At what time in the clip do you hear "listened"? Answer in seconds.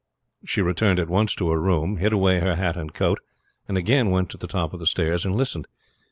5.35-5.67